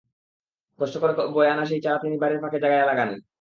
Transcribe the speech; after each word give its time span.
কষ্ট 0.79 0.95
করে 1.01 1.13
বয়ে 1.35 1.51
আনা 1.53 1.63
সেই 1.65 1.81
চারা 1.85 1.97
তিনি 2.03 2.15
বাড়ির 2.23 2.41
ফাঁকা 2.43 2.57
জায়গায় 2.63 2.87
লাগলেন। 2.91 3.21